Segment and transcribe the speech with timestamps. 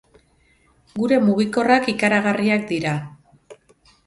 [1.01, 2.97] Gure mugikorrak ikaragarriak dira.